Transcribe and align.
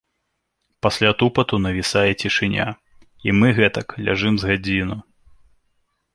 Пасля 0.85 1.11
тупату 1.19 1.59
навісае 1.65 2.07
цішыня, 2.23 2.65
і 3.29 3.37
мы 3.41 3.47
гэтак 3.59 3.87
ляжым 4.09 4.33
з 4.43 4.53
гадзіну. 4.55 4.97